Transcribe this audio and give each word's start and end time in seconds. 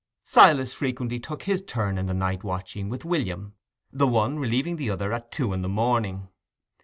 Silas 0.23 0.73
frequently 0.73 1.19
took 1.19 1.43
his 1.43 1.61
turn 1.61 1.95
in 1.99 2.07
the 2.07 2.13
night 2.15 2.43
watching 2.43 2.89
with 2.89 3.05
William, 3.05 3.53
the 3.91 4.07
one 4.07 4.39
relieving 4.39 4.77
the 4.77 4.89
other 4.89 5.13
at 5.13 5.31
two 5.31 5.53
in 5.53 5.61
the 5.61 5.69
morning. 5.69 6.27